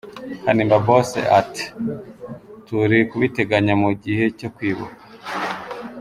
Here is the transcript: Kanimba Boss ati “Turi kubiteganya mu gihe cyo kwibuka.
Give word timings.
Kanimba 0.43 0.77
Boss 0.85 1.09
ati 1.39 1.65
“Turi 2.65 2.99
kubiteganya 3.09 3.73
mu 3.83 3.91
gihe 4.03 4.25
cyo 4.39 4.49
kwibuka. 4.55 4.99